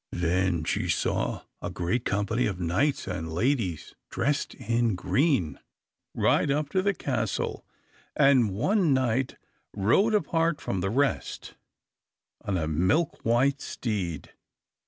[0.13, 5.59] Then she saw a great company of knights and ladies, dressed in green,
[6.15, 7.63] ride up to the castle;
[8.15, 9.35] and one knight
[9.75, 11.53] rode apart from the rest,
[12.43, 14.31] on a milk white steed.